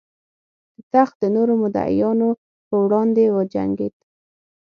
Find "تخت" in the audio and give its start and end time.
0.93-1.15